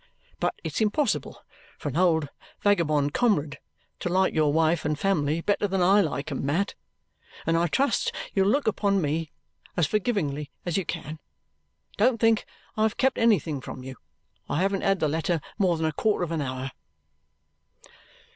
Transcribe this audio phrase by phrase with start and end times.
[0.39, 1.43] But it's impossible
[1.77, 2.29] for an old
[2.61, 3.59] vagabond comrade
[3.99, 6.73] to like your wife and family better than I like 'em, Mat,
[7.45, 9.31] and I trust you'll look upon me
[9.77, 11.19] as forgivingly as you can.
[11.97, 12.45] Don't think
[12.75, 13.95] I've kept anything from you.
[14.49, 16.71] I haven't had the letter more than a quarter of an hour."